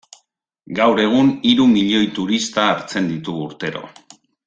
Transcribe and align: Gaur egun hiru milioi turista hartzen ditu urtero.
Gaur 0.79 1.01
egun 1.03 1.29
hiru 1.51 1.67
milioi 1.75 2.07
turista 2.17 2.67
hartzen 2.73 3.11
ditu 3.15 3.37
urtero. 3.47 3.89